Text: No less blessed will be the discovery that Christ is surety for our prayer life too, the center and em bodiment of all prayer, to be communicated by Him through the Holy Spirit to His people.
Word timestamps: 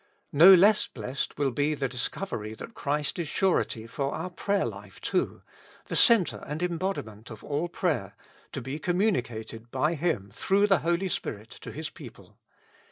No 0.33 0.51
less 0.55 0.87
blessed 0.87 1.37
will 1.37 1.51
be 1.51 1.75
the 1.75 1.87
discovery 1.87 2.55
that 2.55 2.73
Christ 2.73 3.19
is 3.19 3.27
surety 3.27 3.85
for 3.85 4.15
our 4.15 4.31
prayer 4.31 4.65
life 4.65 4.99
too, 4.99 5.43
the 5.89 5.95
center 5.95 6.43
and 6.47 6.63
em 6.63 6.79
bodiment 6.79 7.29
of 7.29 7.43
all 7.43 7.67
prayer, 7.69 8.15
to 8.51 8.61
be 8.61 8.79
communicated 8.79 9.69
by 9.69 9.93
Him 9.93 10.31
through 10.33 10.65
the 10.65 10.79
Holy 10.79 11.07
Spirit 11.07 11.51
to 11.51 11.71
His 11.71 11.91
people. 11.91 12.39